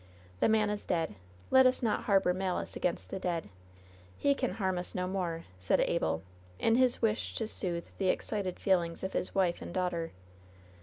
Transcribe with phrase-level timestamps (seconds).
[0.39, 1.13] The man is dead.
[1.51, 3.49] Let us not harbor malice against the dead.
[4.17, 6.23] He can harm us no more,'^ said Abel,
[6.57, 10.11] in his wish to soothe the excited feelings of his wife and daughter.